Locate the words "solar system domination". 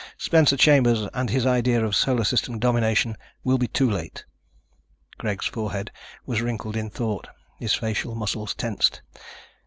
1.95-3.15